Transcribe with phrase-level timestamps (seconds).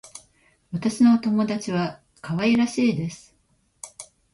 [0.71, 3.35] 私の友達は可愛らしいです。